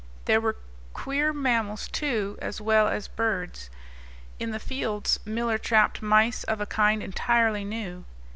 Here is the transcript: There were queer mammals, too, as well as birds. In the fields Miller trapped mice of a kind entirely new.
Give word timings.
There 0.25 0.41
were 0.41 0.55
queer 0.93 1.31
mammals, 1.31 1.87
too, 1.87 2.35
as 2.41 2.59
well 2.59 2.87
as 2.87 3.07
birds. 3.07 3.69
In 4.39 4.49
the 4.49 4.57
fields 4.59 5.19
Miller 5.25 5.59
trapped 5.59 6.01
mice 6.01 6.43
of 6.45 6.59
a 6.59 6.65
kind 6.65 7.03
entirely 7.03 7.63
new. 7.63 8.05